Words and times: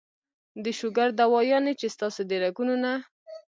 د 0.63 0.65
شوګر 0.79 1.09
دوايانې 1.19 1.73
چې 1.79 1.87
ستاسو 1.95 2.21
د 2.29 2.31
رګونو 2.43 2.75
نه 2.83 2.93